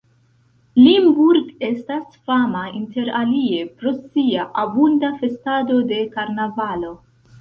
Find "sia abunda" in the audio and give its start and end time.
3.99-5.13